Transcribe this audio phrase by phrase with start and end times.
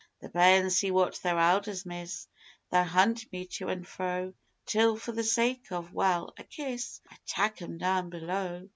[0.19, 2.27] The bairns see what their elders miss;
[2.71, 4.33] they'll hunt me to an' fro,
[4.65, 8.67] Till for the sake of well, a kiss I tak' 'em down below.